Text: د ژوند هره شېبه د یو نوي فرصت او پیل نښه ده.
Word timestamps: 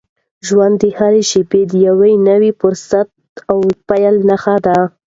د 0.39 0.41
ژوند 0.47 0.81
هره 0.97 1.21
شېبه 1.29 1.61
د 1.71 1.73
یو 1.87 1.97
نوي 2.29 2.51
فرصت 2.59 3.09
او 3.51 3.59
پیل 3.87 4.15
نښه 4.29 4.55
ده. 4.65 4.77